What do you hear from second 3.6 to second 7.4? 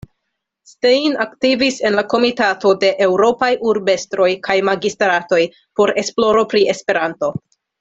urbestroj kaj magistratoj por esploro pri Esperanto.